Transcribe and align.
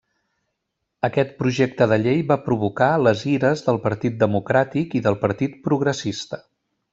Aquest 1.07 1.35
projecte 1.41 1.87
de 1.91 1.99
llei 2.03 2.23
va 2.31 2.37
provocar 2.45 2.87
les 3.09 3.21
ires 3.35 3.63
del 3.67 3.77
Partit 3.85 4.17
Democràtic 4.25 4.97
i 5.01 5.03
del 5.09 5.19
Partit 5.27 5.63
Progressista. 5.69 6.43